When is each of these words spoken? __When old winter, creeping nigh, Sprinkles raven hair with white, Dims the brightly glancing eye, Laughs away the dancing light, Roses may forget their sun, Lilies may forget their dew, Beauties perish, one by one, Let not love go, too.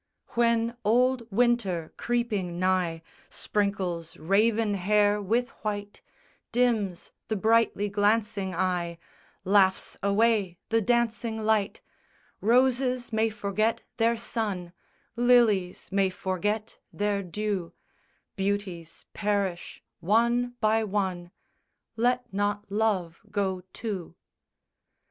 __When 0.33 0.75
old 0.83 1.29
winter, 1.31 1.93
creeping 1.95 2.57
nigh, 2.57 3.03
Sprinkles 3.29 4.17
raven 4.17 4.73
hair 4.73 5.21
with 5.21 5.49
white, 5.63 6.01
Dims 6.51 7.11
the 7.27 7.35
brightly 7.35 7.87
glancing 7.87 8.55
eye, 8.55 8.97
Laughs 9.45 9.97
away 10.01 10.57
the 10.69 10.81
dancing 10.81 11.45
light, 11.45 11.81
Roses 12.41 13.13
may 13.13 13.29
forget 13.29 13.83
their 13.97 14.17
sun, 14.17 14.73
Lilies 15.15 15.89
may 15.91 16.09
forget 16.09 16.79
their 16.91 17.21
dew, 17.21 17.71
Beauties 18.35 19.05
perish, 19.13 19.83
one 19.99 20.55
by 20.59 20.83
one, 20.83 21.29
Let 21.95 22.25
not 22.33 22.65
love 22.71 23.21
go, 23.29 23.61
too. 23.71 24.15